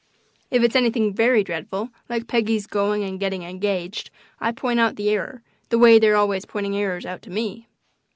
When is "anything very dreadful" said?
0.75-1.89